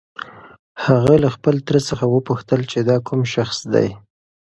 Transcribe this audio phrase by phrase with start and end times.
[0.85, 3.87] هغه له خپل تره څخه وپوښتل چې دا کوم شخص دی؟